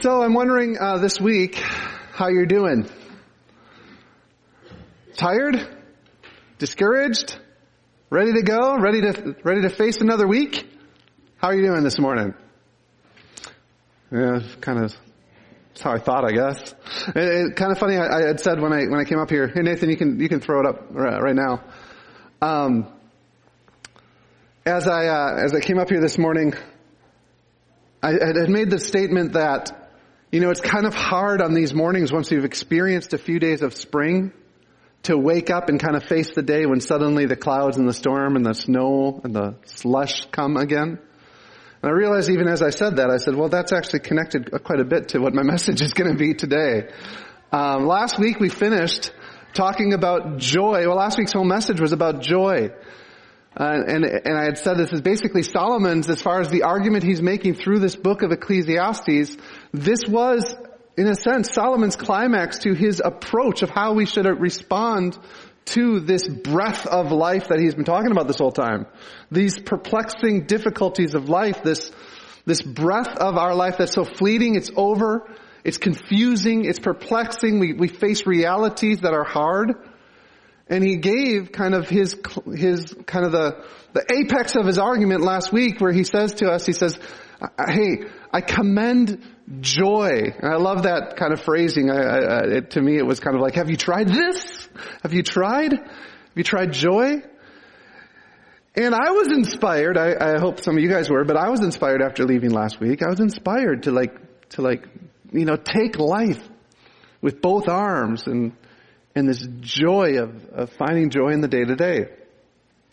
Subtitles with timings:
[0.00, 2.88] So I'm wondering uh, this week how you're doing.
[5.14, 5.60] Tired?
[6.58, 7.38] Discouraged?
[8.08, 8.78] Ready to go?
[8.78, 10.66] Ready to ready to face another week?
[11.36, 12.32] How are you doing this morning?
[14.10, 14.96] Yeah, kind of.
[15.68, 16.74] That's how I thought, I guess.
[17.08, 17.98] It, it, kind of funny.
[17.98, 19.48] I, I, had said when I when I came up here.
[19.48, 21.62] Hey, Nathan, you can you can throw it up right now.
[22.40, 22.90] Um,
[24.64, 26.54] as I uh, as I came up here this morning,
[28.02, 29.76] I had made the statement that
[30.30, 33.62] you know, it's kind of hard on these mornings once you've experienced a few days
[33.62, 34.32] of spring
[35.02, 37.92] to wake up and kind of face the day when suddenly the clouds and the
[37.92, 41.00] storm and the snow and the slush come again.
[41.82, 44.78] And I realized even as I said that, I said, well, that's actually connected quite
[44.78, 46.90] a bit to what my message is going to be today.
[47.50, 49.12] Um, last week we finished
[49.54, 50.86] talking about joy.
[50.86, 52.68] Well, last week's whole message was about joy.
[53.58, 57.02] Uh, and and I had said this is basically Solomon's as far as the argument
[57.02, 59.36] he's making through this book of Ecclesiastes.
[59.72, 60.54] This was,
[60.96, 65.18] in a sense, Solomon's climax to his approach of how we should respond
[65.66, 68.86] to this breath of life that he's been talking about this whole time.
[69.30, 71.90] These perplexing difficulties of life, this
[72.46, 75.28] this breath of our life that's so fleeting, it's over,
[75.64, 77.58] it's confusing, it's perplexing.
[77.58, 79.74] We we face realities that are hard.
[80.70, 82.16] And he gave kind of his,
[82.54, 86.48] his, kind of the, the apex of his argument last week where he says to
[86.48, 86.96] us, he says,
[87.68, 89.20] hey, I commend
[89.58, 90.32] joy.
[90.38, 91.90] And I love that kind of phrasing.
[91.90, 94.68] I, I, it, to me, it was kind of like, have you tried this?
[95.02, 95.72] Have you tried?
[95.72, 97.16] Have you tried joy?
[98.76, 99.98] And I was inspired.
[99.98, 102.78] I, I hope some of you guys were, but I was inspired after leaving last
[102.78, 103.02] week.
[103.02, 104.86] I was inspired to like, to like,
[105.32, 106.48] you know, take life
[107.20, 108.52] with both arms and,
[109.14, 112.08] and this joy of, of finding joy in the day to day.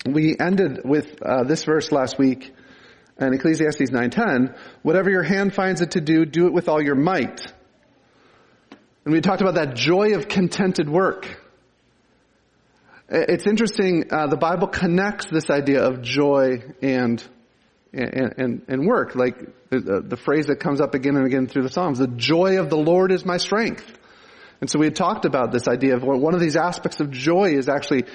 [0.05, 2.53] We ended with uh, this verse last week
[3.19, 4.55] in Ecclesiastes 9:10.
[4.83, 7.41] Whatever your hand finds it to do, do it with all your might.
[9.05, 11.27] And we talked about that joy of contented work.
[13.09, 14.11] It's interesting.
[14.11, 17.23] Uh, the Bible connects this idea of joy and
[17.93, 21.63] and, and, and work, like the, the phrase that comes up again and again through
[21.63, 21.99] the Psalms.
[21.99, 23.96] The joy of the Lord is my strength.
[24.59, 27.55] And so we had talked about this idea of one of these aspects of joy
[27.55, 28.05] is actually,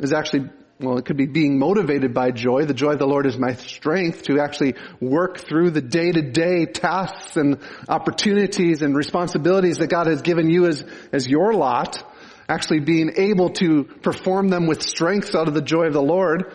[0.00, 2.64] is actually, well, it could be being motivated by joy.
[2.64, 7.36] The joy of the Lord is my strength to actually work through the day-to-day tasks
[7.36, 7.58] and
[7.88, 12.02] opportunities and responsibilities that God has given you as, as your lot.
[12.48, 16.52] Actually being able to perform them with strength out of the joy of the Lord.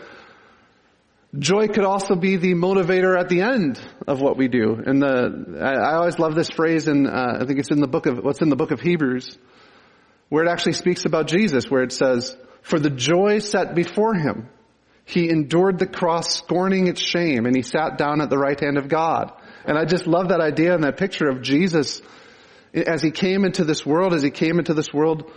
[1.38, 4.74] Joy could also be the motivator at the end of what we do.
[4.84, 7.86] And the, I, I always love this phrase and uh, I think it's in the
[7.86, 9.38] book of, what's in the book of Hebrews,
[10.28, 14.50] where it actually speaks about Jesus, where it says, for the joy set before him,
[15.06, 18.76] he endured the cross scorning its shame and he sat down at the right hand
[18.76, 19.32] of God.
[19.64, 22.02] And I just love that idea and that picture of Jesus
[22.74, 25.30] as he came into this world, as he came into this world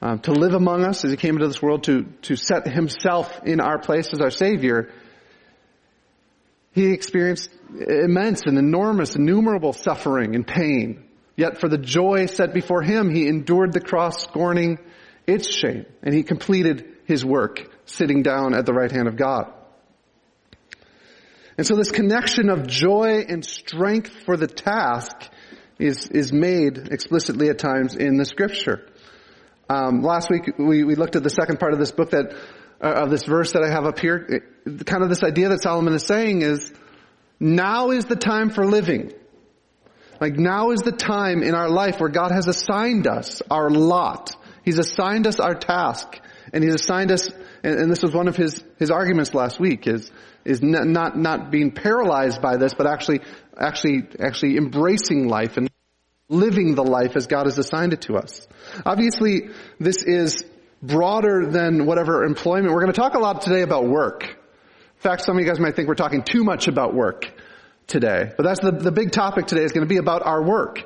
[0.00, 3.42] um, to live among us, as he came into this world to, to set himself
[3.44, 4.90] in our place as our Savior,
[6.76, 11.08] he experienced immense and enormous, innumerable suffering and pain.
[11.34, 14.78] Yet for the joy set before him, he endured the cross scorning
[15.26, 19.50] its shame and he completed his work sitting down at the right hand of God.
[21.56, 25.16] And so this connection of joy and strength for the task
[25.78, 28.86] is, is made explicitly at times in the scripture.
[29.70, 32.36] Um, last week we, we looked at the second part of this book that
[32.82, 34.44] uh, of this verse that I have up here,
[34.84, 36.72] kind of this idea that Solomon is saying is,
[37.38, 39.12] now is the time for living.
[40.20, 44.34] Like now is the time in our life where God has assigned us our lot.
[44.64, 46.20] He's assigned us our task.
[46.52, 47.28] And He's assigned us,
[47.62, 50.10] and, and this was one of His, His arguments last week, is,
[50.44, 53.20] is not, not, not being paralyzed by this, but actually,
[53.58, 55.68] actually, actually embracing life and
[56.28, 58.46] living the life as God has assigned it to us.
[58.84, 60.44] Obviously, this is
[60.82, 62.72] broader than whatever employment.
[62.72, 64.24] We're going to talk a lot today about work.
[64.24, 67.30] In fact, some of you guys might think we're talking too much about work
[67.86, 68.32] today.
[68.36, 70.82] But that's the, the big topic today is going to be about our work.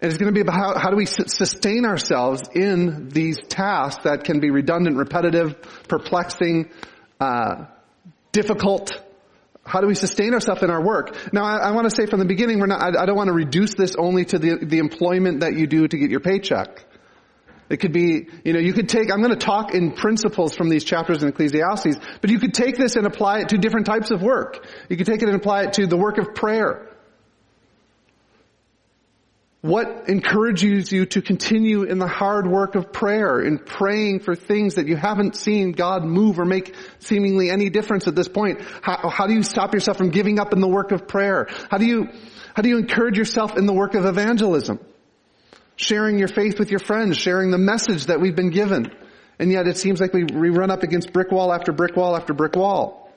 [0.00, 4.04] And it's going to be about how, how do we sustain ourselves in these tasks
[4.04, 6.70] that can be redundant, repetitive, perplexing,
[7.18, 7.64] uh,
[8.30, 9.02] difficult.
[9.64, 11.32] How do we sustain ourselves in our work?
[11.32, 13.28] Now, I, I want to say from the beginning, we're not, I, I don't want
[13.28, 16.84] to reduce this only to the, the employment that you do to get your paycheck.
[17.70, 20.70] It could be, you know, you could take, I'm going to talk in principles from
[20.70, 24.10] these chapters in Ecclesiastes, but you could take this and apply it to different types
[24.10, 24.66] of work.
[24.88, 26.88] You could take it and apply it to the work of prayer.
[29.60, 34.76] What encourages you to continue in the hard work of prayer, in praying for things
[34.76, 38.62] that you haven't seen God move or make seemingly any difference at this point?
[38.82, 41.48] How, how, do you stop yourself from giving up in the work of prayer?
[41.70, 42.08] How do you,
[42.54, 44.78] how do you encourage yourself in the work of evangelism?
[45.80, 48.90] Sharing your faith with your friends, sharing the message that we've been given.
[49.38, 52.16] And yet it seems like we, we run up against brick wall after brick wall
[52.16, 53.08] after brick wall.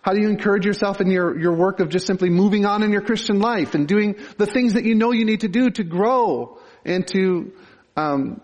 [0.00, 2.90] How do you encourage yourself in your, your work of just simply moving on in
[2.90, 5.84] your Christian life and doing the things that you know you need to do to
[5.84, 7.52] grow and to,
[7.98, 8.40] um,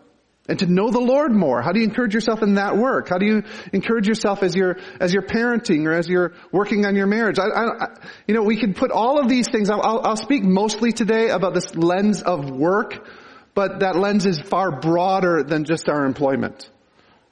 [0.51, 1.63] and to know the Lord more?
[1.63, 3.09] How do you encourage yourself in that work?
[3.09, 3.43] How do you
[3.73, 7.39] encourage yourself as you're, as you're parenting or as you're working on your marriage?
[7.39, 7.87] I, I,
[8.29, 11.55] you know, we can put all of these things, I'll, I'll speak mostly today about
[11.55, 13.09] this lens of work,
[13.57, 16.71] but that lens is far broader than just our employment.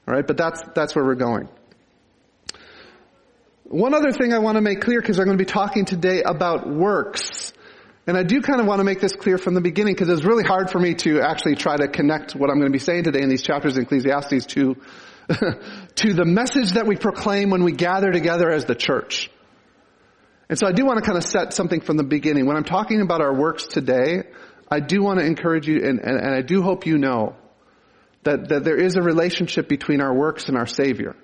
[0.09, 1.49] Alright, but that's, that's where we're going.
[3.65, 6.23] One other thing I want to make clear, because I'm going to be talking today
[6.23, 7.53] about works.
[8.06, 10.25] And I do kind of want to make this clear from the beginning, because it's
[10.25, 13.05] really hard for me to actually try to connect what I'm going to be saying
[13.05, 14.76] today in these chapters in Ecclesiastes to,
[15.97, 19.31] to the message that we proclaim when we gather together as the church.
[20.49, 22.47] And so I do want to kind of set something from the beginning.
[22.47, 24.25] When I'm talking about our works today,
[24.75, 27.37] I do want to encourage you, and, and, and I do hope you know,
[28.25, 31.15] that, that there is a relationship between our works and our Savior.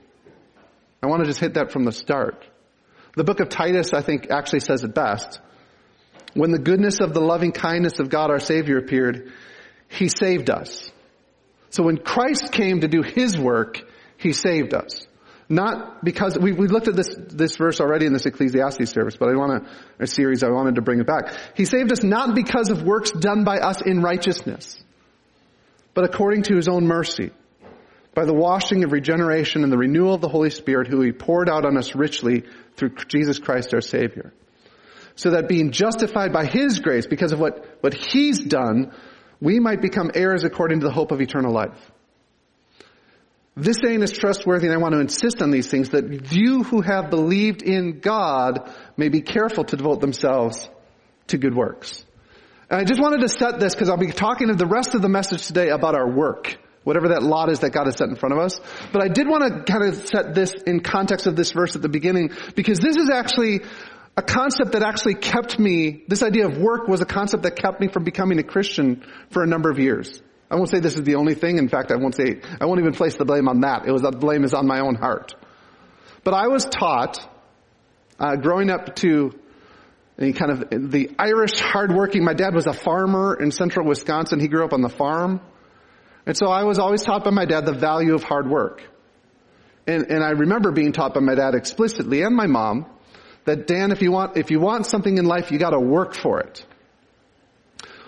[1.02, 2.46] I want to just hit that from the start.
[3.16, 5.40] The book of Titus, I think, actually says it best.
[6.34, 9.32] When the goodness of the loving kindness of God our Savior appeared,
[9.88, 10.92] He saved us.
[11.70, 13.80] So when Christ came to do His work,
[14.16, 15.08] He saved us.
[15.52, 19.28] Not because, we, we looked at this, this verse already in this Ecclesiastes service, but
[19.28, 21.34] I want to, a series, I wanted to bring it back.
[21.56, 24.82] He saved us not because of works done by us in righteousness,
[25.92, 27.32] but according to His own mercy
[28.14, 31.48] by the washing of regeneration and the renewal of the Holy Spirit who he poured
[31.48, 32.44] out on us richly
[32.76, 34.32] through Jesus Christ our Savior.
[35.14, 38.92] So that being justified by his grace because of what, what he's done,
[39.40, 41.90] we might become heirs according to the hope of eternal life.
[43.56, 46.80] This saying is trustworthy and I want to insist on these things that you who
[46.82, 50.68] have believed in God may be careful to devote themselves
[51.28, 52.04] to good works.
[52.70, 55.02] And I just wanted to set this because I'll be talking to the rest of
[55.02, 58.16] the message today about our work whatever that lot is that God has set in
[58.16, 58.60] front of us.
[58.92, 61.82] But I did want to kind of set this in context of this verse at
[61.82, 63.60] the beginning because this is actually
[64.16, 67.80] a concept that actually kept me, this idea of work was a concept that kept
[67.80, 70.22] me from becoming a Christian for a number of years.
[70.50, 71.58] I won't say this is the only thing.
[71.58, 73.86] In fact, I won't say, I won't even place the blame on that.
[73.86, 75.34] It was, the blame is on my own heart.
[76.24, 77.26] But I was taught,
[78.18, 79.32] uh, growing up to
[80.18, 84.40] kind of the Irish hardworking, my dad was a farmer in central Wisconsin.
[84.40, 85.40] He grew up on the farm.
[86.26, 88.82] And so I was always taught by my dad the value of hard work.
[89.86, 92.86] And, and I remember being taught by my dad explicitly and my mom
[93.44, 96.40] that Dan, if you want, if you want something in life, you gotta work for
[96.40, 96.64] it.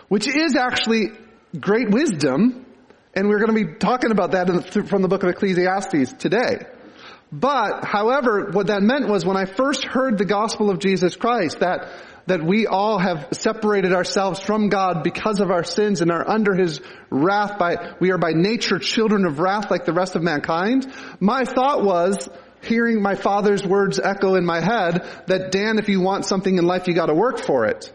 [0.08, 1.12] Which is actually
[1.58, 2.66] great wisdom,
[3.14, 6.66] and we're gonna be talking about that the, from the book of Ecclesiastes today.
[7.30, 11.60] But, however, what that meant was when I first heard the gospel of Jesus Christ,
[11.60, 11.88] that
[12.26, 16.54] that we all have separated ourselves from God because of our sins and are under
[16.54, 20.92] His wrath by, we are by nature children of wrath like the rest of mankind.
[21.20, 22.28] My thought was,
[22.62, 26.64] hearing my father's words echo in my head, that Dan, if you want something in
[26.64, 27.92] life, you gotta work for it.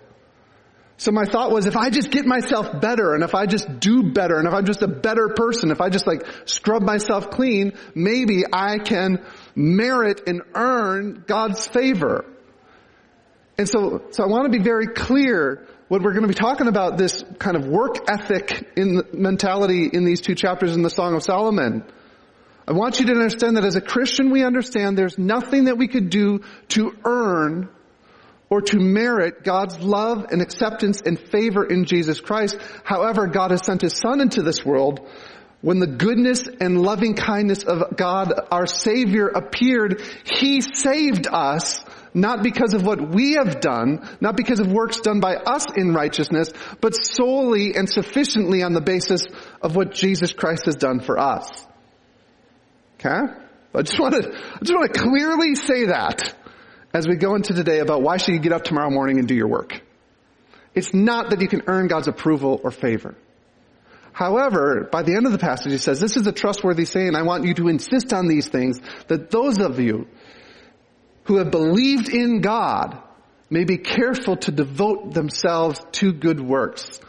[1.00, 4.12] So my thought was, if I just get myself better, and if I just do
[4.12, 7.74] better, and if I'm just a better person, if I just like scrub myself clean,
[7.94, 9.24] maybe I can
[9.56, 12.26] merit and earn God's favor.
[13.60, 16.68] And so, so I want to be very clear what we're going to be talking
[16.68, 21.16] about this kind of work ethic in mentality in these two chapters in the Song
[21.16, 21.84] of Solomon.
[22.68, 25.88] I want you to understand that as a Christian we understand there's nothing that we
[25.88, 27.70] could do to earn
[28.50, 32.58] or to merit God's love and acceptance and favor in Jesus Christ.
[32.84, 35.08] However, God has sent His Son into this world.
[35.62, 42.42] When the goodness and loving kindness of God, our Savior, appeared, He saved us not
[42.42, 46.52] because of what we have done, not because of works done by us in righteousness,
[46.80, 49.24] but solely and sufficiently on the basis
[49.62, 51.50] of what Jesus Christ has done for us.
[53.00, 53.34] Okay?
[53.76, 56.34] I just want to, I just want to clearly say that
[56.94, 59.36] as we go into today about why should you get up tomorrow morning and do
[59.36, 59.82] your work.
[60.74, 63.16] It's not that you can earn God's approval or favor.
[64.14, 67.16] However, by the end of the passage, he says, this is a trustworthy saying.
[67.16, 70.08] I want you to insist on these things that those of you
[71.26, 73.02] who have believed in God
[73.50, 77.00] may be careful to devote themselves to good works.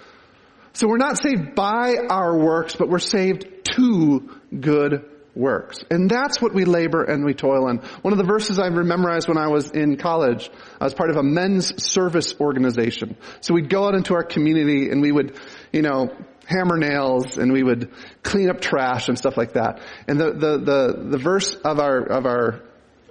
[0.73, 5.05] So we're not saved by our works, but we're saved to good
[5.39, 5.85] works.
[5.91, 7.79] And that's what we labor and we toil in.
[8.03, 11.17] One of the verses I memorized when I was in college, I was part of
[11.17, 13.17] a men's service organization.
[13.41, 15.39] So we'd go out into our community and we would,
[15.73, 16.11] you know,
[16.47, 17.91] hammer nails and we would
[18.23, 19.81] clean up trash and stuff like that.
[20.09, 22.63] And the, the, the, the verse of our, of our,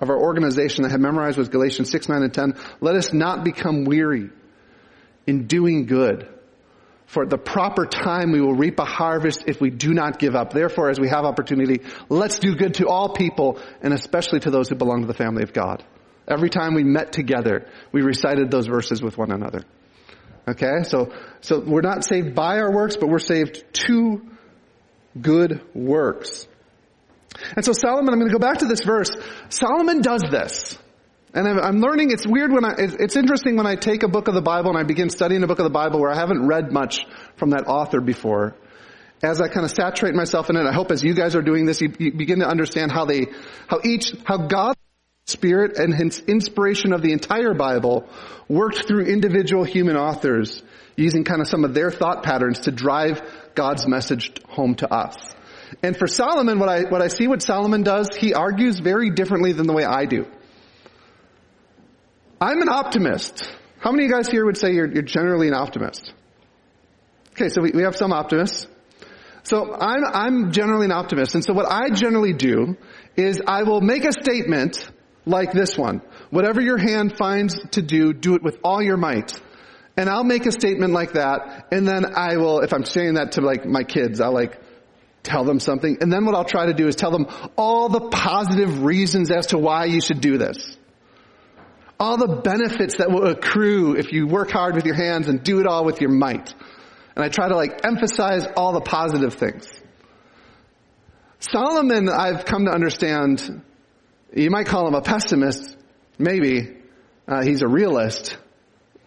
[0.01, 2.55] of our organization I had memorized was Galatians 6, 9, and 10.
[2.81, 4.29] Let us not become weary
[5.25, 6.36] in doing good.
[7.07, 10.35] For at the proper time we will reap a harvest if we do not give
[10.35, 10.51] up.
[10.51, 14.67] Therefore, as we have opportunity, let's do good to all people and especially to those
[14.67, 15.83] who belong to the family of God.
[16.27, 19.63] Every time we met together, we recited those verses with one another.
[20.49, 20.83] Okay?
[20.83, 24.21] So, so we're not saved by our works, but we're saved to
[25.19, 26.45] good works.
[27.55, 29.11] And so Solomon, I'm going to go back to this verse.
[29.47, 30.77] Solomon does this.
[31.37, 34.33] And I'm learning, it's weird when I, it's interesting when I take a book of
[34.33, 36.71] the Bible and I begin studying a book of the Bible where I haven't read
[36.71, 38.55] much from that author before.
[39.21, 41.67] As I kind of saturate myself in it, I hope as you guys are doing
[41.67, 43.27] this, you, you begin to understand how they,
[43.67, 44.79] how each, how God's
[45.27, 48.09] Spirit and his inspiration of the entire Bible
[48.49, 50.63] worked through individual human authors
[50.95, 53.21] using kind of some of their thought patterns to drive
[53.53, 55.35] God's message home to us.
[55.83, 59.51] And for Solomon, what I, what I see what Solomon does, he argues very differently
[59.51, 60.25] than the way I do.
[62.39, 63.51] I'm an optimist.
[63.79, 66.13] How many of you guys here would say you're, you're generally an optimist?
[67.31, 68.67] Okay, so we, we have some optimists.
[69.43, 71.35] So I'm, I'm generally an optimist.
[71.35, 72.77] And so what I generally do
[73.15, 74.89] is I will make a statement
[75.25, 76.01] like this one.
[76.29, 79.39] Whatever your hand finds to do, do it with all your might.
[79.95, 83.31] And I'll make a statement like that, and then I will, if I'm saying that
[83.33, 84.61] to like my kids, I'll like
[85.23, 87.25] tell them something, and then what I'll try to do is tell them
[87.57, 90.76] all the positive reasons as to why you should do this
[91.99, 95.59] all the benefits that will accrue if you work hard with your hands and do
[95.59, 96.53] it all with your might.
[97.15, 99.67] And I try to like emphasize all the positive things.
[101.39, 103.63] Solomon, I've come to understand,
[104.33, 105.77] you might call him a pessimist,
[106.17, 106.75] maybe.
[107.27, 108.37] Uh, he's a realist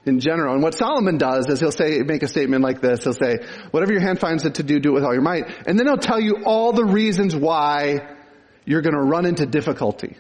[0.05, 0.55] in general.
[0.55, 3.05] And what Solomon does is he'll say, make a statement like this.
[3.05, 3.39] He'll say,
[3.71, 5.45] whatever your hand finds it to do, do it with all your might.
[5.67, 8.17] And then he'll tell you all the reasons why
[8.65, 10.17] you're going to run into difficulty.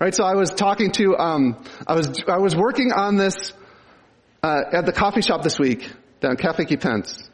[0.00, 3.52] Right, so I was talking to, um, I was, I was working on this,
[4.42, 5.88] uh, at the coffee shop this week,
[6.20, 7.30] down Cafe Pence.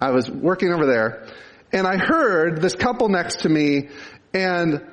[0.00, 1.26] I was working over there,
[1.70, 3.90] and I heard this couple next to me,
[4.32, 4.86] and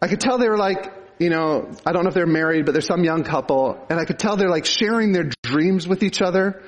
[0.00, 2.72] I could tell they were like, you know, I don't know if they're married, but
[2.72, 6.22] they're some young couple, and I could tell they're like sharing their dreams with each
[6.22, 6.62] other,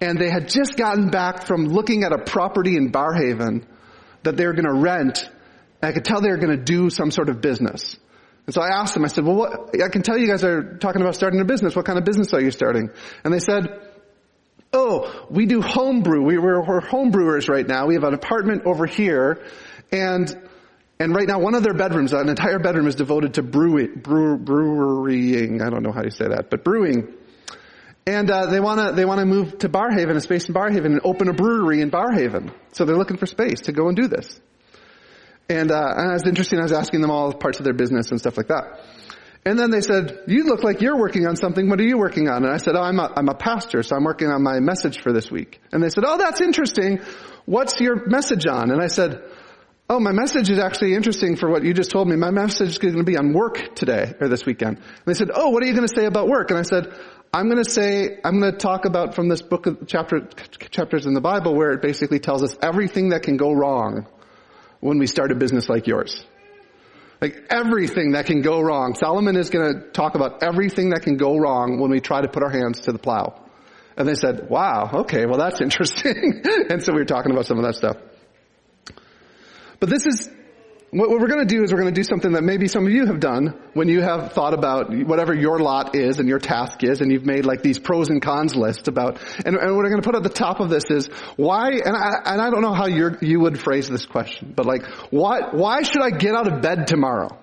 [0.00, 3.64] and they had just gotten back from looking at a property in Barrhaven
[4.22, 5.28] that they were gonna rent,
[5.82, 7.98] and I could tell they were gonna do some sort of business.
[8.46, 10.76] And so I asked them, I said, well, what, I can tell you guys are
[10.76, 11.74] talking about starting a business.
[11.74, 12.90] What kind of business are you starting?
[13.24, 13.80] And they said,
[14.72, 16.22] oh, we do homebrew.
[16.22, 17.86] We, we're, we're home brewers right now.
[17.86, 19.42] We have an apartment over here
[19.90, 20.48] and,
[20.98, 24.36] and right now one of their bedrooms, an entire bedroom is devoted to brewing, brew.
[25.06, 27.14] I don't know how you say that, but brewing.
[28.06, 30.86] And uh, they want to they want to move to Barrhaven, a space in Barrhaven,
[30.86, 32.52] and open a brewery in Barrhaven.
[32.72, 34.38] So they're looking for space to go and do this.
[35.48, 36.58] And, uh, and interesting.
[36.58, 38.80] I was asking them all parts of their business and stuff like that.
[39.46, 41.68] And then they said, you look like you're working on something.
[41.68, 42.44] What are you working on?
[42.44, 45.02] And I said, oh, I'm a, I'm a pastor, so I'm working on my message
[45.02, 45.60] for this week.
[45.70, 47.00] And they said, oh, that's interesting.
[47.44, 48.70] What's your message on?
[48.70, 49.22] And I said,
[49.90, 52.16] oh, my message is actually interesting for what you just told me.
[52.16, 54.78] My message is going to be on work today or this weekend.
[54.78, 56.48] And they said, oh, what are you going to say about work?
[56.50, 56.94] And I said,
[57.34, 60.26] I'm going to say, I'm going to talk about from this book of chapter,
[60.70, 64.06] chapters in the Bible where it basically tells us everything that can go wrong
[64.84, 66.22] when we start a business like yours.
[67.18, 68.94] Like everything that can go wrong.
[68.94, 72.28] Solomon is going to talk about everything that can go wrong when we try to
[72.28, 73.40] put our hands to the plow.
[73.96, 76.42] And they said, wow, okay, well that's interesting.
[76.68, 77.96] and so we were talking about some of that stuff.
[79.80, 80.28] But this is,
[80.96, 82.92] what we're going to do is we're going to do something that maybe some of
[82.92, 86.84] you have done when you have thought about whatever your lot is and your task
[86.84, 89.90] is and you've made like these pros and cons lists about, and, and what I'm
[89.90, 92.62] going to put at the top of this is why, and I, and I don't
[92.62, 96.36] know how you you would phrase this question, but like, why, why should I get
[96.36, 97.40] out of bed tomorrow?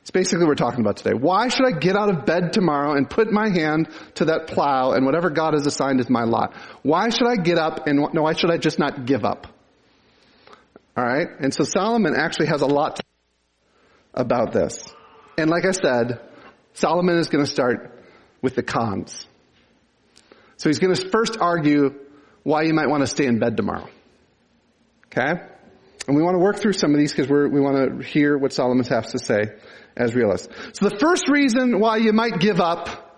[0.00, 1.12] It's basically what we're talking about today.
[1.12, 4.92] Why should I get out of bed tomorrow and put my hand to that plow
[4.92, 6.54] and whatever God has assigned as my lot?
[6.82, 9.46] Why should I get up and, no, why should I just not give up?
[11.00, 11.28] Alright?
[11.40, 13.02] And so Solomon actually has a lot to
[14.12, 14.86] about this.
[15.38, 16.20] And like I said,
[16.74, 18.04] Solomon is going to start
[18.42, 19.26] with the cons.
[20.58, 21.94] So he's going to first argue
[22.42, 23.88] why you might want to stay in bed tomorrow.
[25.06, 25.40] Okay?
[26.06, 28.52] And we want to work through some of these because we want to hear what
[28.52, 29.54] Solomon has to say
[29.96, 30.48] as realists.
[30.74, 33.16] So the first reason why you might give up,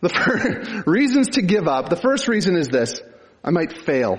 [0.00, 3.02] the reasons to give up, the first reason is this,
[3.44, 4.18] I might fail.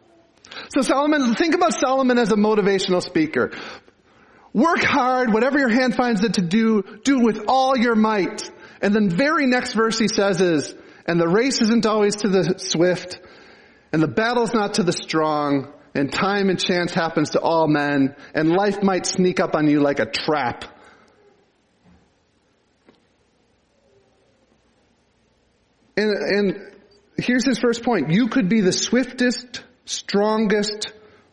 [0.69, 3.51] So Solomon, think about Solomon as a motivational speaker.
[4.53, 8.49] Work hard, whatever your hand finds it to do, do with all your might.
[8.81, 12.55] And then very next verse he says is, and the race isn't always to the
[12.57, 13.19] swift,
[13.93, 18.15] and the battle's not to the strong, and time and chance happens to all men,
[18.33, 20.65] and life might sneak up on you like a trap.
[25.97, 26.73] And, and
[27.17, 28.11] here's his first point.
[28.11, 30.91] You could be the swiftest, strongest,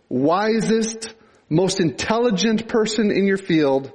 [0.08, 1.14] wisest,
[1.48, 3.92] most intelligent person in your field.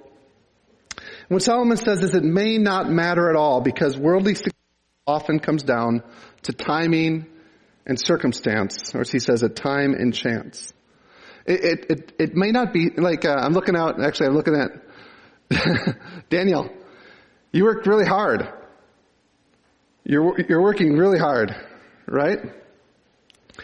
[1.27, 4.53] what Solomon says is it may not matter at all because worldly success
[5.05, 6.01] often comes down
[6.43, 7.25] to timing
[7.85, 10.71] and circumstance, or as he says, a time and chance.
[11.45, 14.55] It, it, it, it may not be, like, uh, I'm looking out, actually I'm looking
[14.55, 16.69] at, Daniel,
[17.51, 18.47] you worked really hard.
[20.05, 21.55] You're, you're working really hard,
[22.07, 22.39] right?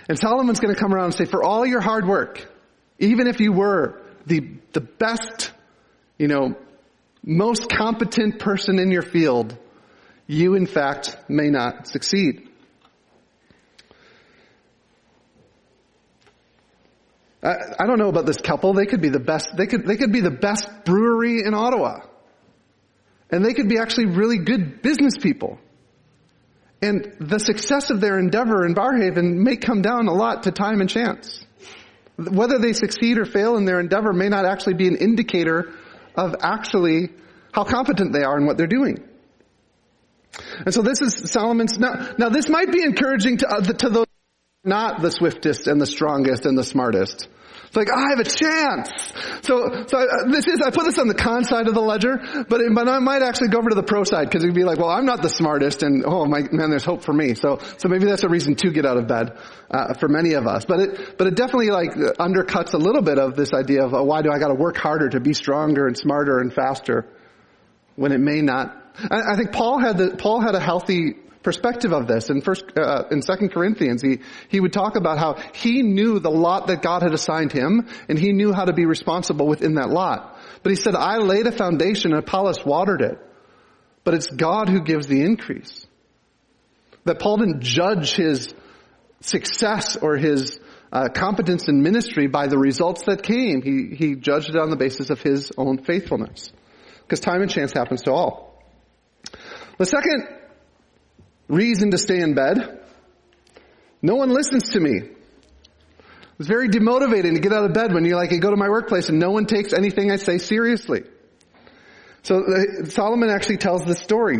[0.07, 2.45] And Solomon's gonna come around and say, for all your hard work,
[2.99, 5.51] even if you were the, the best,
[6.17, 6.55] you know,
[7.23, 9.57] most competent person in your field,
[10.27, 12.49] you in fact may not succeed.
[17.41, 18.73] I, I don't know about this couple.
[18.73, 22.01] They could be the best, they could, they could be the best brewery in Ottawa.
[23.31, 25.59] And they could be actually really good business people.
[26.81, 30.79] And the success of their endeavor in Barrhaven may come down a lot to time
[30.81, 31.43] and chance.
[32.17, 35.73] Whether they succeed or fail in their endeavor may not actually be an indicator
[36.15, 37.09] of actually
[37.51, 39.03] how competent they are in what they're doing.
[40.65, 44.05] And so this is Solomon's, now, now this might be encouraging to, uh, to those
[44.63, 47.27] not the swiftest and the strongest and the smartest.
[47.69, 48.89] It's like, I have a chance.
[49.45, 52.17] So, so I, this is, I put this on the con side of the ledger,
[52.49, 54.63] but, it, but I might actually go over to the pro side because it'd be
[54.63, 57.35] like, well, I'm not the smartest and, oh my, man, there's hope for me.
[57.35, 59.37] So, so maybe that's a reason to get out of bed,
[59.69, 60.65] uh, for many of us.
[60.65, 64.03] But it, but it definitely like undercuts a little bit of this idea of, oh,
[64.03, 67.05] why do I gotta work harder to be stronger and smarter and faster
[67.95, 68.75] when it may not.
[69.11, 71.17] I, I think Paul had the, Paul had a healthy
[71.49, 72.29] perspective of this.
[72.29, 76.29] In first, uh, in Second Corinthians, he he would talk about how he knew the
[76.29, 79.89] lot that God had assigned him, and he knew how to be responsible within that
[79.89, 80.37] lot.
[80.61, 83.17] But he said, "I laid a foundation, and Apollos watered it,
[84.03, 85.87] but it's God who gives the increase."
[87.05, 88.53] That Paul didn't judge his
[89.21, 90.59] success or his
[90.93, 93.63] uh, competence in ministry by the results that came.
[93.63, 96.51] He he judged it on the basis of his own faithfulness,
[97.01, 98.63] because time and chance happens to all.
[99.79, 100.38] The second
[101.49, 102.79] reason to stay in bed.
[104.01, 105.01] No one listens to me.
[106.39, 109.09] It's very demotivating to get out of bed when you're like, go to my workplace
[109.09, 111.03] and no one takes anything I say seriously.
[112.23, 114.39] So uh, Solomon actually tells this story.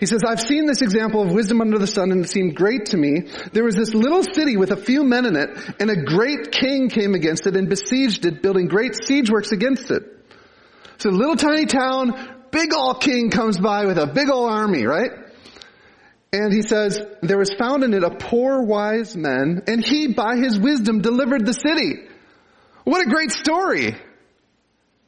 [0.00, 2.86] He says, I've seen this example of wisdom under the sun and it seemed great
[2.86, 3.28] to me.
[3.52, 6.88] There was this little city with a few men in it and a great king
[6.88, 10.02] came against it and besieged it, building great siege works against it.
[10.98, 12.14] So little tiny town,
[12.50, 15.10] big old king comes by with a big old army, right?
[16.32, 20.36] And he says, there was found in it a poor wise man, and he by
[20.36, 22.08] his wisdom delivered the city.
[22.84, 23.94] What a great story.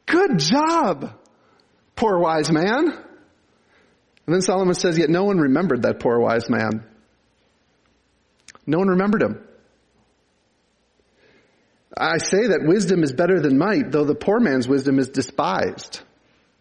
[0.05, 1.17] Good job,
[1.95, 2.89] poor wise man.
[4.27, 6.85] And then Solomon says, yet no one remembered that poor wise man.
[8.67, 9.47] No one remembered him.
[11.97, 16.01] I say that wisdom is better than might, though the poor man's wisdom is despised,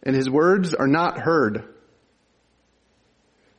[0.02, 1.73] and his words are not heard.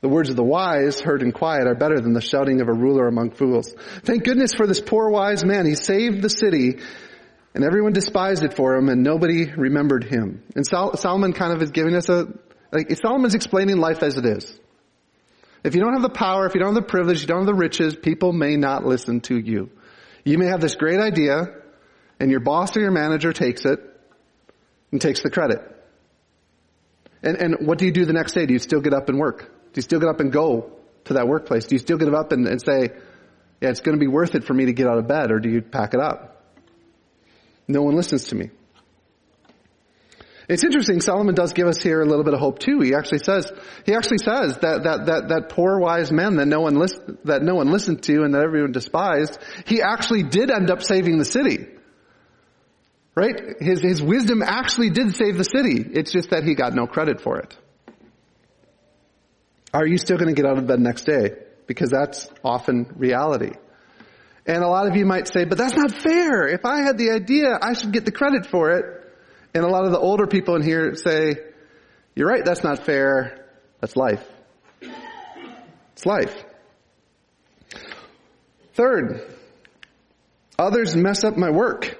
[0.05, 2.71] The words of the wise, heard in quiet, are better than the shouting of a
[2.71, 3.73] ruler among fools.
[4.03, 5.65] Thank goodness for this poor wise man.
[5.65, 6.77] He saved the city,
[7.55, 10.43] and everyone despised it for him, and nobody remembered him.
[10.55, 12.27] And Sol- Solomon kind of is giving us a,
[12.71, 14.59] like, Solomon's explaining life as it is.
[15.63, 17.47] If you don't have the power, if you don't have the privilege, you don't have
[17.47, 19.71] the riches, people may not listen to you.
[20.23, 21.47] You may have this great idea,
[22.19, 23.79] and your boss or your manager takes it,
[24.91, 25.61] and takes the credit.
[27.23, 28.45] And, and what do you do the next day?
[28.45, 29.53] Do you still get up and work?
[29.75, 30.71] Do you still get up and go
[31.03, 31.65] to that workplace?
[31.65, 32.91] Do you still get up and, and say,
[33.59, 35.39] yeah, it's going to be worth it for me to get out of bed, or
[35.41, 36.41] do you pack it up?
[37.67, 38.51] No one listens to me.
[40.47, 42.79] It's interesting, Solomon does give us here a little bit of hope too.
[42.79, 43.51] He actually says,
[43.85, 47.41] he actually says that, that, that, that poor wise man that no one list, that
[47.41, 51.25] no one listened to and that everyone despised, he actually did end up saving the
[51.25, 51.67] city.
[53.13, 53.55] Right?
[53.59, 55.83] His, his wisdom actually did save the city.
[55.91, 57.57] It's just that he got no credit for it.
[59.75, 61.33] Are you still going to get out of bed next day?
[61.67, 63.51] Because that's often reality.
[64.45, 66.47] And a lot of you might say, but that's not fair.
[66.47, 68.85] If I had the idea, I should get the credit for it.
[69.53, 71.39] And a lot of the older people in here say,
[72.15, 73.49] you're right, that's not fair.
[73.81, 74.25] That's life.
[75.91, 76.33] It's life.
[78.75, 79.29] Third,
[80.57, 81.97] others mess up my work.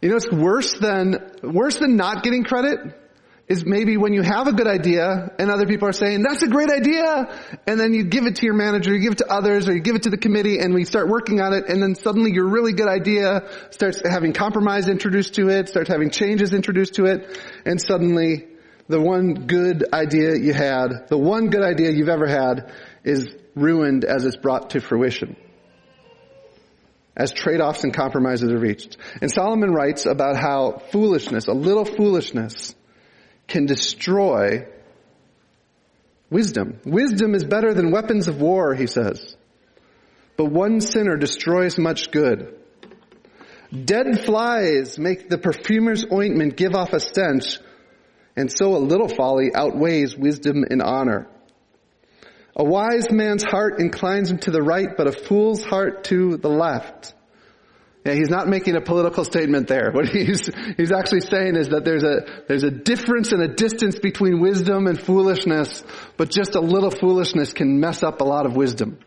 [0.00, 2.94] You know, it's worse than, worse than not getting credit
[3.48, 6.48] is maybe when you have a good idea and other people are saying, that's a
[6.48, 7.58] great idea.
[7.66, 9.80] And then you give it to your manager, you give it to others, or you
[9.80, 12.48] give it to the committee and we start working on it and then suddenly your
[12.48, 17.40] really good idea starts having compromise introduced to it, starts having changes introduced to it,
[17.64, 18.48] and suddenly
[18.88, 22.72] the one good idea you had, the one good idea you've ever had
[23.04, 25.36] is ruined as it's brought to fruition.
[27.16, 28.98] As trade-offs and compromises are reached.
[29.22, 32.74] And Solomon writes about how foolishness, a little foolishness,
[33.46, 34.66] can destroy
[36.30, 36.80] wisdom.
[36.84, 39.36] Wisdom is better than weapons of war, he says.
[40.36, 42.54] But one sinner destroys much good.
[43.84, 47.58] Dead flies make the perfumer's ointment give off a stench,
[48.36, 51.28] and so a little folly outweighs wisdom and honor.
[52.54, 56.48] A wise man's heart inclines him to the right, but a fool's heart to the
[56.48, 57.14] left.
[58.06, 59.90] Yeah, he's not making a political statement there.
[59.90, 63.98] What he's, he's actually saying is that there's a, there's a difference and a distance
[63.98, 65.82] between wisdom and foolishness,
[66.16, 69.00] but just a little foolishness can mess up a lot of wisdom.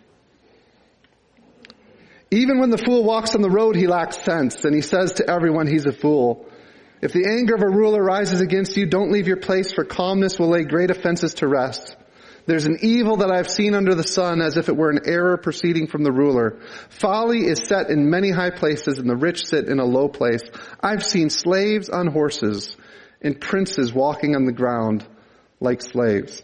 [2.29, 5.29] Even when the fool walks on the road, he lacks sense, and he says to
[5.29, 6.45] everyone he's a fool.
[7.01, 10.37] If the anger of a ruler rises against you, don't leave your place, for calmness
[10.37, 11.95] will lay great offenses to rest.
[12.49, 15.37] There's an evil that I've seen under the sun as if it were an error
[15.37, 16.59] proceeding from the ruler.
[16.89, 20.41] Folly is set in many high places and the rich sit in a low place.
[20.81, 22.75] I've seen slaves on horses
[23.21, 25.05] and princes walking on the ground
[25.59, 26.41] like slaves.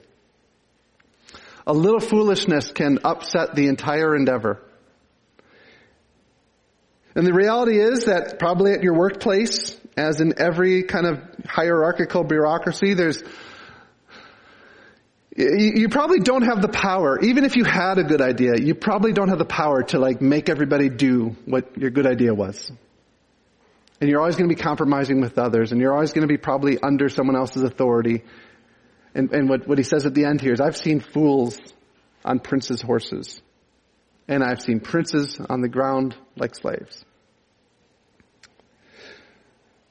[1.65, 4.62] A little foolishness can upset the entire endeavor.
[7.15, 12.24] And the reality is that probably at your workplace, as in every kind of hierarchical
[12.24, 13.24] bureaucracy, there's
[15.36, 19.12] you probably don't have the power, even if you had a good idea, you probably
[19.12, 22.71] don't have the power to like make everybody do what your good idea was.
[24.00, 26.38] And you're always going to be compromising with others, and you're always going to be
[26.38, 28.24] probably under someone else's authority.
[29.13, 31.58] And, and what, what he says at the end here is, I've seen fools
[32.24, 33.41] on princes' horses,
[34.28, 37.04] and I've seen princes on the ground like slaves.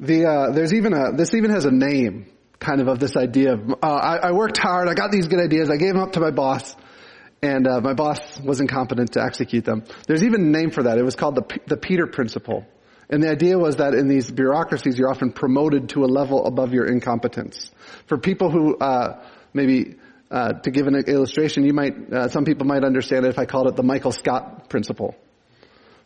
[0.01, 2.31] The, uh, there's even a, this even has a name
[2.65, 5.39] kind of of this idea of, uh, I, I, worked hard, I got these good
[5.39, 6.75] ideas, I gave them up to my boss,
[7.43, 9.85] and uh, my boss was incompetent to execute them.
[10.07, 10.97] There's even a name for that.
[10.97, 12.67] It was called the, the Peter Principle.
[13.11, 16.73] And the idea was that in these bureaucracies, you're often promoted to a level above
[16.73, 17.71] your incompetence.
[18.07, 19.23] For people who, uh,
[19.53, 19.97] maybe,
[20.31, 23.45] uh, to give an illustration, you might, uh, some people might understand it if I
[23.45, 25.15] called it the Michael Scott Principle.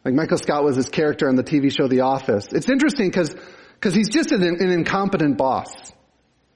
[0.04, 2.48] Like Michael Scott was his character on the TV show The Office.
[2.50, 3.34] It's interesting because,
[3.74, 5.92] because he's just an, an incompetent boss.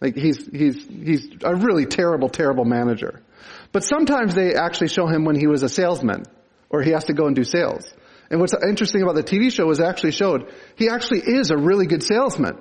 [0.03, 3.23] Like he's, he's, he's a really terrible, terrible manager.
[3.71, 6.25] But sometimes they actually show him when he was a salesman
[6.69, 7.95] or he has to go and do sales.
[8.29, 11.87] And what's interesting about the TV show is actually showed he actually is a really
[11.87, 12.59] good salesman.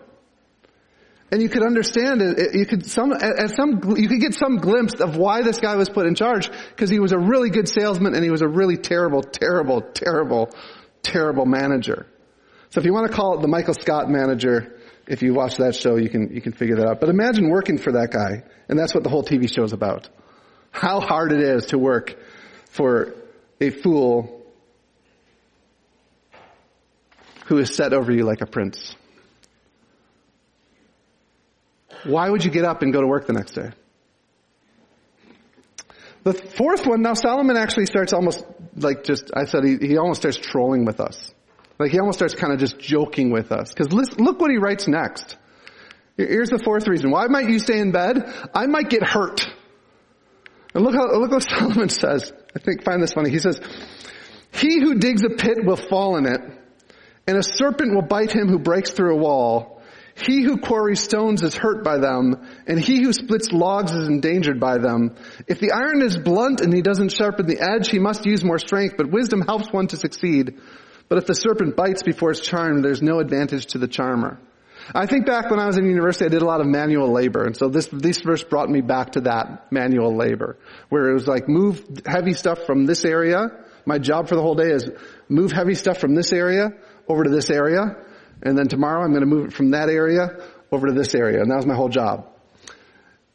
[1.32, 5.00] And you could understand it, you could some, at some, you could get some glimpse
[5.00, 8.14] of why this guy was put in charge because he was a really good salesman
[8.14, 10.52] and he was a really terrible, terrible, terrible,
[11.02, 12.06] terrible manager.
[12.70, 14.78] So if you want to call it the Michael Scott manager,
[15.12, 17.02] if you watch that show, you can, you can figure that out.
[17.02, 20.08] But imagine working for that guy, and that's what the whole TV show is about.
[20.72, 22.16] How hard it is to work
[22.70, 23.14] for
[23.60, 24.42] a fool
[27.48, 28.96] who is set over you like a prince.
[32.06, 33.72] Why would you get up and go to work the next day?
[36.24, 38.46] The fourth one, now Solomon actually starts almost
[38.78, 41.34] like just, I said he, he almost starts trolling with us.
[41.82, 43.74] Like he almost starts kind of just joking with us.
[43.74, 45.36] Cause look what he writes next.
[46.16, 47.10] Here's the fourth reason.
[47.10, 48.24] Why might you stay in bed?
[48.54, 49.42] I might get hurt.
[50.76, 52.32] And look how, look what Solomon says.
[52.56, 53.32] I think, find this funny.
[53.32, 53.60] He says,
[54.54, 56.42] he who digs a pit will fall in it,
[57.26, 59.82] and a serpent will bite him who breaks through a wall.
[60.14, 64.60] He who quarries stones is hurt by them, and he who splits logs is endangered
[64.60, 65.16] by them.
[65.48, 68.60] If the iron is blunt and he doesn't sharpen the edge, he must use more
[68.60, 70.60] strength, but wisdom helps one to succeed.
[71.12, 74.40] But if the serpent bites before it's charmed, there's no advantage to the charmer.
[74.96, 77.44] I think back when I was in university, I did a lot of manual labor.
[77.44, 81.28] And so this, this verse brought me back to that manual labor, where it was
[81.28, 83.50] like move heavy stuff from this area.
[83.86, 84.90] My job for the whole day is
[85.28, 86.70] move heavy stuff from this area
[87.10, 87.94] over to this area.
[88.42, 90.30] And then tomorrow I'm going to move it from that area
[90.72, 91.42] over to this area.
[91.42, 92.31] And that was my whole job.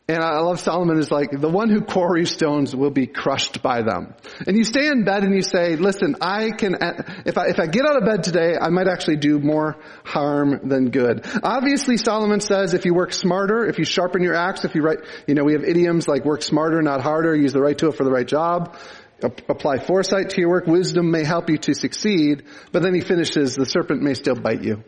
[0.08, 3.82] And I love Solomon is like, the one who quarries stones will be crushed by
[3.82, 4.14] them.
[4.46, 6.76] And you stay in bed and you say, listen, I can,
[7.24, 10.68] if I, if I get out of bed today, I might actually do more harm
[10.68, 11.26] than good.
[11.42, 14.98] Obviously Solomon says if you work smarter, if you sharpen your axe, if you write,
[15.26, 18.04] you know, we have idioms like work smarter, not harder, use the right tool for
[18.04, 18.76] the right job,
[19.22, 23.56] apply foresight to your work, wisdom may help you to succeed, but then he finishes,
[23.56, 24.84] the serpent may still bite you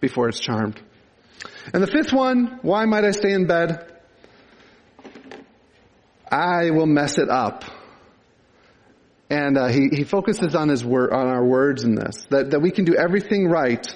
[0.00, 0.78] before it's charmed.
[1.72, 3.94] And the fifth one, why might I stay in bed?
[6.30, 7.64] I will mess it up.
[9.30, 12.60] And uh, he, he focuses on his word, on our words in this, that, that
[12.60, 13.86] we can do everything right,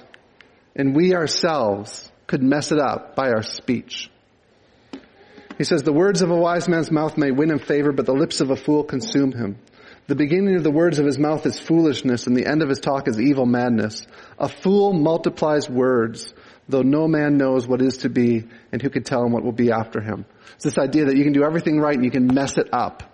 [0.77, 4.11] and we ourselves could mess it up by our speech.
[5.59, 8.15] He says, the words of a wise man's mouth may win him favor, but the
[8.15, 9.59] lips of a fool consume him.
[10.09, 12.81] The beginning of the words of his mouth is foolishness, and the end of his
[12.81, 14.07] talk is evil madness.
[14.39, 16.35] A fool multiplies words,
[16.73, 19.53] though no man knows what is to be, and who can tell him what will
[19.53, 20.25] be after him.
[20.57, 23.05] It's this idea that you can do everything right and you can mess it up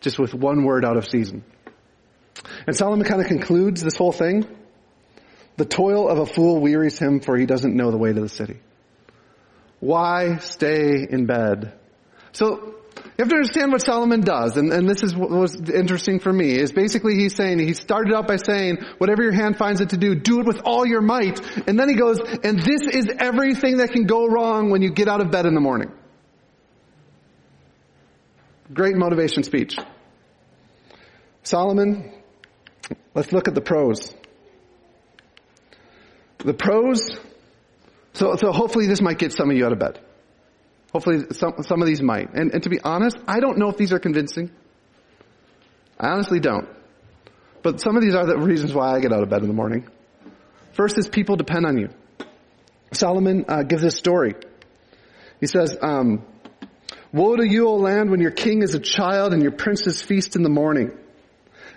[0.00, 1.44] just with one word out of season.
[2.66, 4.46] And Solomon kind of concludes this whole thing.
[5.56, 8.28] The toil of a fool wearies him for he doesn't know the way to the
[8.28, 8.58] city.
[9.80, 11.72] Why stay in bed?
[12.32, 12.76] So
[13.18, 16.56] have to understand what Solomon does, and, and this is what was interesting for me,
[16.56, 19.98] is basically he's saying, he started out by saying, whatever your hand finds it to
[19.98, 21.40] do, do it with all your might.
[21.68, 25.08] And then he goes, and this is everything that can go wrong when you get
[25.08, 25.92] out of bed in the morning.
[28.72, 29.76] Great motivation speech.
[31.42, 32.12] Solomon,
[33.14, 34.14] let's look at the pros.
[36.38, 37.18] The pros,
[38.14, 40.00] so, so hopefully this might get some of you out of bed.
[40.92, 42.32] Hopefully some, some of these might.
[42.34, 44.50] And, and to be honest, I don't know if these are convincing.
[45.98, 46.68] I honestly don't.
[47.62, 49.54] But some of these are the reasons why I get out of bed in the
[49.54, 49.88] morning.
[50.72, 51.88] First is people depend on you.
[52.92, 54.34] Solomon uh, gives this story.
[55.40, 56.24] He says, um,
[57.12, 60.36] Woe to you, O land, when your king is a child and your princes feast
[60.36, 60.92] in the morning.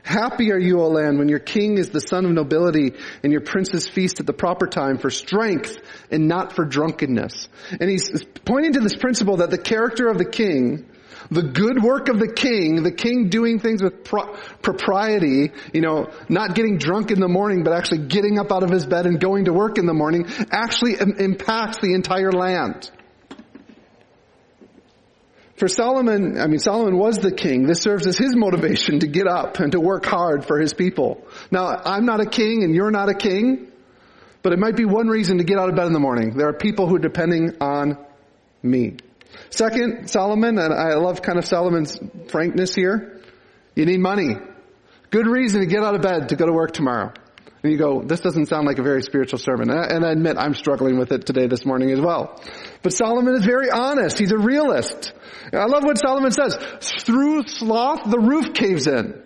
[0.05, 3.41] Happy are you, O land, when your king is the son of nobility and your
[3.41, 5.79] princes feast at the proper time for strength
[6.11, 7.49] and not for drunkenness.
[7.71, 10.85] And he's pointing to this principle that the character of the king,
[11.31, 16.11] the good work of the king, the king doing things with pro- propriety, you know,
[16.29, 19.19] not getting drunk in the morning, but actually getting up out of his bed and
[19.19, 22.91] going to work in the morning, actually Im- impacts the entire land.
[25.55, 27.65] For Solomon, I mean, Solomon was the king.
[27.65, 31.25] This serves as his motivation to get up and to work hard for his people.
[31.49, 33.71] Now, I'm not a king and you're not a king,
[34.41, 36.35] but it might be one reason to get out of bed in the morning.
[36.35, 37.97] There are people who are depending on
[38.61, 38.97] me.
[39.49, 43.21] Second, Solomon, and I love kind of Solomon's frankness here.
[43.75, 44.35] You need money.
[45.09, 47.13] Good reason to get out of bed to go to work tomorrow.
[47.65, 49.71] And you go, this doesn't sound like a very spiritual sermon.
[49.71, 52.39] And I admit I'm struggling with it today this morning as well.
[52.83, 54.19] But Solomon is very honest.
[54.19, 55.11] He's a realist.
[55.51, 56.55] I love what Solomon says.
[56.99, 59.19] Through sloth, the roof caves in.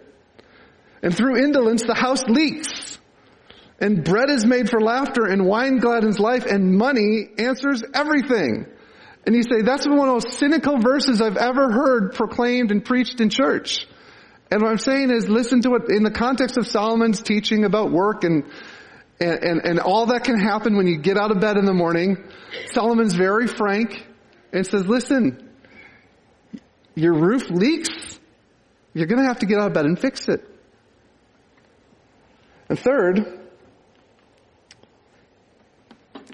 [1.04, 2.98] And through indolence, the house leaks.
[3.82, 8.68] And bread is made for laughter and wine gladdens life and money answers everything.
[9.28, 12.86] And you say, that's one of the most cynical verses I've ever heard proclaimed and
[12.86, 13.86] preached in church.
[14.52, 17.92] And what I'm saying is listen to what, in the context of Solomon's teaching about
[17.92, 18.46] work and,
[19.20, 21.74] and, and, and all that can happen when you get out of bed in the
[21.74, 22.18] morning,
[22.72, 24.08] Solomon's very frank
[24.52, 25.50] and says, listen,
[26.96, 28.20] your roof leaks,
[28.94, 30.44] you're gonna have to get out of bed and fix it.
[32.70, 33.40] And third,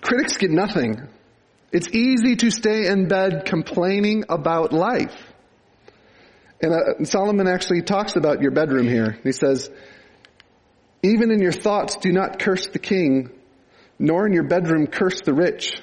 [0.01, 1.09] critics get nothing.
[1.71, 5.34] It's easy to stay in bed complaining about life.
[6.61, 9.19] And uh, Solomon actually talks about your bedroom here.
[9.23, 9.69] He says,
[11.03, 13.29] even in your thoughts do not curse the king,
[13.99, 15.73] nor in your bedroom curse the rich.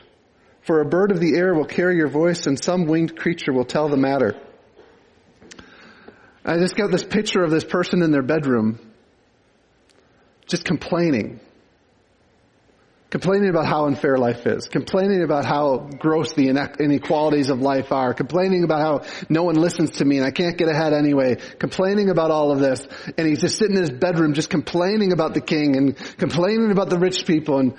[0.63, 3.65] For a bird of the air will carry your voice and some winged creature will
[3.65, 4.41] tell the matter.
[6.45, 8.79] I just got this picture of this person in their bedroom
[10.47, 11.41] just complaining
[13.13, 18.15] complaining about how unfair life is, complaining about how gross the inequalities of life are,
[18.15, 22.09] complaining about how no one listens to me and I can't get ahead anyway, complaining
[22.09, 25.43] about all of this, and he's just sitting in his bedroom just complaining about the
[25.43, 27.59] king and complaining about the rich people.
[27.59, 27.75] And,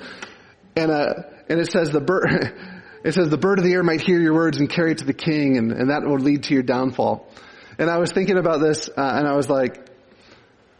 [0.75, 1.13] and, uh,
[1.49, 2.53] and it says the bird,
[3.03, 5.05] it says the bird of the air might hear your words and carry it to
[5.05, 7.27] the king and, and that will lead to your downfall.
[7.79, 9.89] And I was thinking about this, uh, and I was like,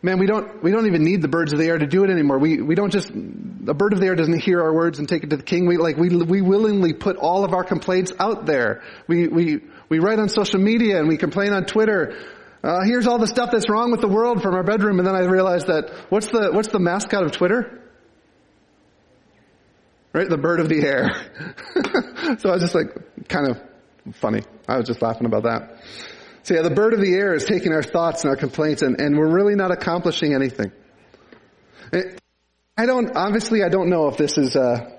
[0.04, 2.12] man, we don't, we don't even need the birds of the air to do it
[2.12, 2.38] anymore.
[2.38, 5.24] We, we don't just, a bird of the air doesn't hear our words and take
[5.24, 5.66] it to the king.
[5.66, 8.84] We like, we, we willingly put all of our complaints out there.
[9.08, 12.16] We, we, we write on social media and we complain on Twitter.
[12.64, 15.00] Uh, here's all the stuff that's wrong with the world from our bedroom.
[15.00, 17.80] And then I realized that, what's the, what's the mascot of Twitter?
[20.14, 20.30] right?
[20.30, 21.10] The bird of the air.
[22.40, 24.44] so I was just like, kind of funny.
[24.68, 25.82] I was just laughing about that.
[26.44, 29.00] So yeah, the bird of the air is taking our thoughts and our complaints and,
[29.00, 30.72] and we're really not accomplishing anything.
[32.78, 34.90] I don't, obviously I don't know if this is, uh,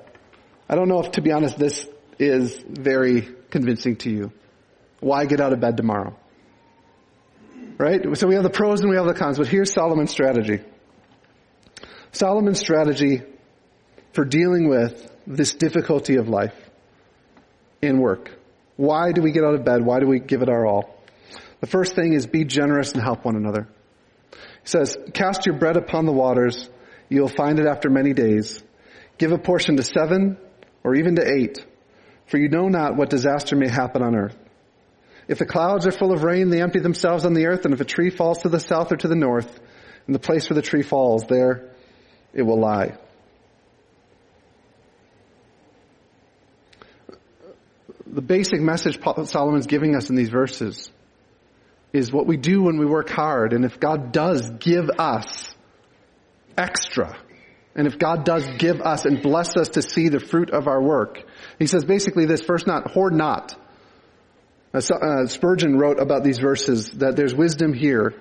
[0.69, 1.87] I don't know if to be honest this
[2.19, 4.33] is very convincing to you.
[5.01, 6.17] Why get out of bed tomorrow?
[7.77, 8.17] Right?
[8.17, 10.61] So we have the pros and we have the cons, but here's Solomon's strategy.
[12.13, 13.23] Solomon's strategy
[14.15, 16.55] for dealing with this difficulty of life
[17.83, 18.31] in work.
[18.77, 19.85] Why do we get out of bed?
[19.85, 20.94] Why do we give it our all?
[21.65, 23.67] The first thing is be generous and help one another.
[24.33, 26.69] He says, cast your bread upon the waters.
[27.09, 28.63] You'll find it after many days.
[29.17, 30.37] Give a portion to seven
[30.83, 31.65] or even to eight,
[32.27, 34.37] for you know not what disaster may happen on earth.
[35.27, 37.81] If the clouds are full of rain, they empty themselves on the earth, and if
[37.81, 39.59] a tree falls to the south or to the north,
[40.07, 41.71] in the place where the tree falls, there
[42.35, 42.99] it will lie.
[48.07, 50.91] The basic message Solomon's giving us in these verses
[51.95, 55.55] is what we do when we work hard, and if God does give us
[56.59, 57.17] extra,
[57.77, 60.83] and if God does give us and bless us to see the fruit of our
[60.83, 61.23] work,
[61.59, 63.57] he says basically this, first not, hoard not.
[64.75, 68.13] Uh, Spurgeon wrote about these verses that there's wisdom here.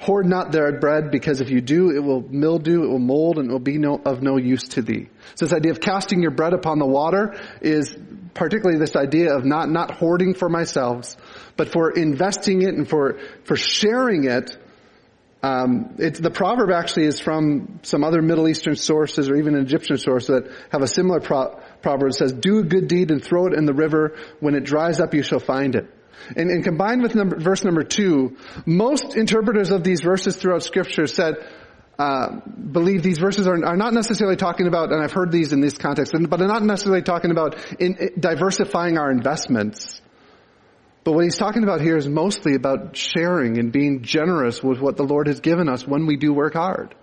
[0.00, 3.48] Hoard not their bread because if you do, it will mildew, it will mold, and
[3.48, 5.08] it will be no, of no use to thee.
[5.36, 7.96] So this idea of casting your bread upon the water is
[8.34, 11.16] particularly this idea of not, not hoarding for myself,
[11.56, 14.56] but for investing it and for, for sharing it
[15.42, 19.62] um, it's the proverb actually is from some other Middle Eastern sources or even an
[19.62, 22.10] Egyptian sources that have a similar pro- proverb.
[22.10, 24.16] It says, "Do a good deed and throw it in the river.
[24.38, 25.92] When it dries up, you shall find it."
[26.36, 31.08] And, and combined with number, verse number two, most interpreters of these verses throughout Scripture
[31.08, 31.34] said,
[32.02, 35.60] uh, believe these verses are, are, not necessarily talking about, and I've heard these in
[35.60, 40.00] this context, but they're not necessarily talking about in, in diversifying our investments
[41.04, 44.96] but what he's talking about here is mostly about sharing and being generous with what
[44.96, 46.94] the Lord has given us when we do work hard.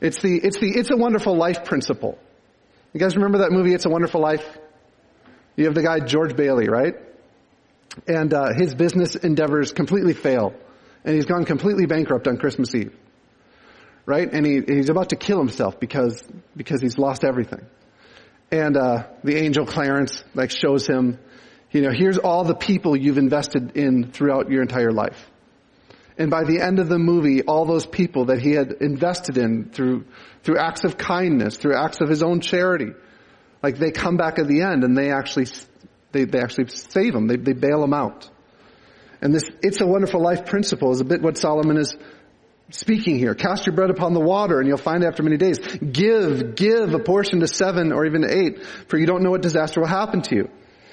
[0.00, 2.18] It's the, it's the, it's a wonderful life principle.
[2.92, 4.44] You guys remember that movie, It's a Wonderful Life?
[5.56, 6.94] You have the guy George Bailey, right?
[8.06, 10.54] And, uh, his business endeavors completely fail.
[11.04, 12.96] And he's gone completely bankrupt on Christmas Eve.
[14.08, 14.32] Right?
[14.32, 16.22] And he, he's about to kill himself because,
[16.56, 17.66] because he's lost everything.
[18.50, 21.18] And, uh, the angel Clarence, like, shows him
[21.70, 25.30] you know, here's all the people you've invested in throughout your entire life.
[26.16, 29.70] And by the end of the movie, all those people that he had invested in
[29.70, 30.06] through,
[30.42, 32.92] through acts of kindness, through acts of his own charity,
[33.62, 35.46] like they come back at the end and they actually,
[36.12, 37.26] they, they actually save him.
[37.26, 38.28] They, they bail him out.
[39.20, 41.94] And this, it's a wonderful life principle is a bit what Solomon is
[42.70, 43.34] speaking here.
[43.34, 45.58] Cast your bread upon the water and you'll find after many days.
[45.58, 49.42] Give, give a portion to seven or even to eight, for you don't know what
[49.42, 50.48] disaster will happen to you.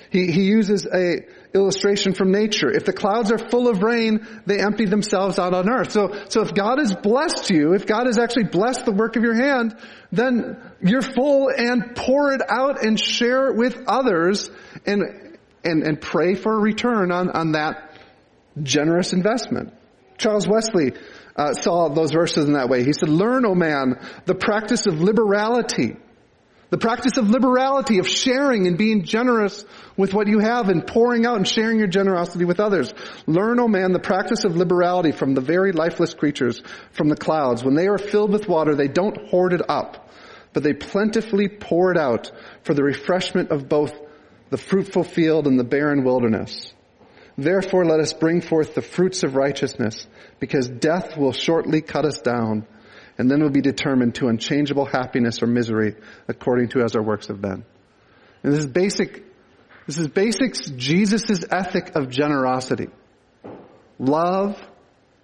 [0.10, 2.70] He, he uses a illustration from nature.
[2.70, 5.92] If the clouds are full of rain, they empty themselves out on earth.
[5.92, 9.24] So, so if God has blessed you, if God has actually blessed the work of
[9.24, 9.76] your hand,
[10.12, 14.50] then you're full and pour it out and share it with others
[14.86, 18.00] and, and, and pray for a return on, on that
[18.62, 19.74] generous investment.
[20.18, 20.94] Charles Wesley
[21.36, 22.84] uh, saw those verses in that way.
[22.84, 25.98] He said, learn, O man, the practice of liberality
[26.76, 29.64] the practice of liberality, of sharing and being generous
[29.96, 32.94] with what you have and pouring out and sharing your generosity with others.
[33.28, 37.16] Learn, O oh man, the practice of liberality from the very lifeless creatures from the
[37.16, 37.64] clouds.
[37.64, 40.10] When they are filled with water, they don't hoard it up,
[40.52, 43.94] but they plentifully pour it out for the refreshment of both
[44.50, 46.75] the fruitful field and the barren wilderness.
[47.38, 50.08] Therefore let us bring forth the fruits of righteousness,
[50.40, 52.66] because death will shortly cut us down
[53.18, 55.96] and then we'll be determined to unchangeable happiness or misery
[56.28, 57.64] according to as our works have been.
[58.44, 59.24] And this is basic,
[59.88, 62.90] this is basic Jesus' ethic of generosity.
[63.98, 64.62] Love,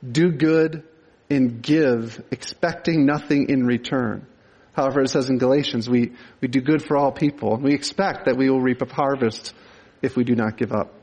[0.10, 0.84] do good,
[1.30, 4.26] and give, expecting nothing in return.
[4.74, 8.26] However, it says in Galatians, we, we do good for all people, and we expect
[8.26, 9.54] that we will reap a harvest
[10.02, 10.94] if we do not give up.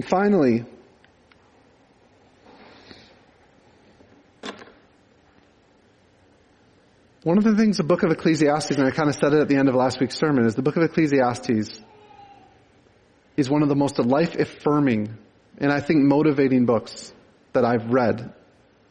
[0.00, 0.64] And finally,
[7.22, 9.48] One of the things the book of Ecclesiastes, and I kind of said it at
[9.48, 11.82] the end of last week's sermon, is the book of Ecclesiastes
[13.36, 15.18] is one of the most life affirming
[15.58, 17.12] and I think motivating books
[17.52, 18.32] that I've read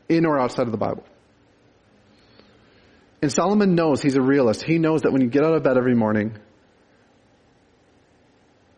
[0.10, 1.04] in or outside of the Bible.
[3.24, 4.62] And Solomon knows he's a realist.
[4.62, 6.38] He knows that when you get out of bed every morning,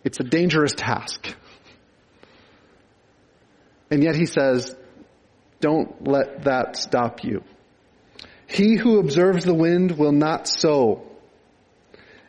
[0.06, 1.36] it's a dangerous task.
[3.92, 4.74] And yet he says,
[5.60, 7.44] don't let that stop you.
[8.48, 11.04] He who observes the wind will not sow,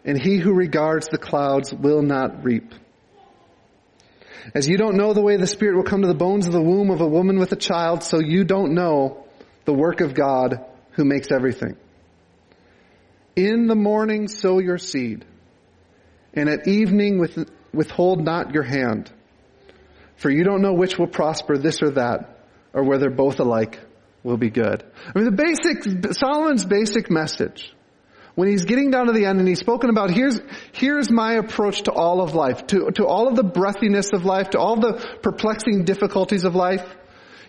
[0.04, 2.74] and he who regards the clouds will not reap.
[4.54, 6.62] As you don't know the way the Spirit will come to the bones of the
[6.62, 9.24] womb of a woman with a child, so you don't know
[9.64, 11.76] the work of God who makes everything.
[13.34, 15.24] In the morning sow your seed,
[16.34, 19.10] and at evening with, withhold not your hand.
[20.16, 22.38] For you don't know which will prosper, this or that,
[22.72, 23.80] or whether both alike
[24.22, 24.84] will be good.
[25.06, 27.72] I mean, the basic, Solomon's basic message
[28.34, 30.40] when he's getting down to the end and he's spoken about here's,
[30.72, 34.50] here's my approach to all of life, to, to all of the breathiness of life,
[34.50, 36.84] to all the perplexing difficulties of life.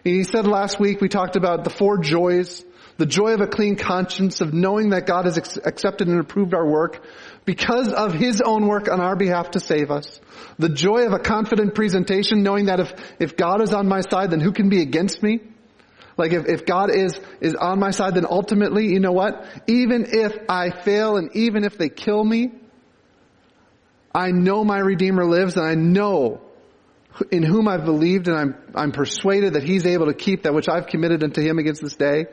[0.05, 2.65] And he said last week, we talked about the four joys,
[2.97, 6.67] the joy of a clean conscience, of knowing that God has accepted and approved our
[6.67, 7.05] work
[7.45, 10.19] because of His own work on our behalf to save us.
[10.59, 14.31] The joy of a confident presentation, knowing that if, if God is on my side,
[14.31, 15.39] then who can be against me?
[16.17, 19.45] Like if, if God is, is on my side, then ultimately, you know what?
[19.67, 22.51] Even if I fail and even if they kill me,
[24.13, 26.41] I know my Redeemer lives and I know
[27.31, 30.69] in whom I've believed and I'm, I'm persuaded that He's able to keep that which
[30.69, 32.27] I've committed unto Him against this day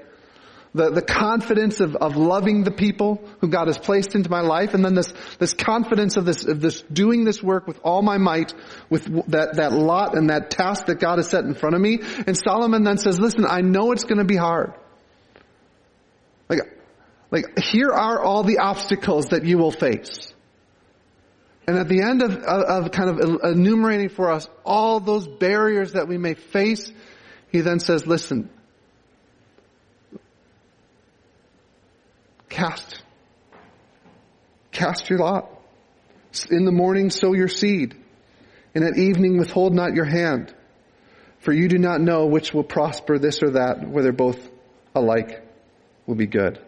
[0.72, 4.74] the, the confidence of, of loving the people who God has placed into my life,
[4.74, 8.18] and then this, this confidence of this, of this doing this work with all my
[8.18, 8.54] might,
[8.88, 12.00] with that, that lot and that task that God has set in front of me.
[12.26, 14.74] And Solomon then says, listen, I know it's gonna be hard.
[16.48, 16.60] Like,
[17.30, 20.32] like, here are all the obstacles that you will face.
[21.66, 25.92] And at the end of, of, of kind of enumerating for us all those barriers
[25.92, 26.92] that we may face,
[27.52, 28.50] he then says, listen,
[32.50, 33.02] Cast.
[34.72, 35.48] Cast your lot.
[36.50, 37.96] In the morning sow your seed,
[38.74, 40.54] and at evening withhold not your hand,
[41.38, 44.38] for you do not know which will prosper this or that, whether both
[44.94, 45.42] alike
[46.06, 46.60] will be good.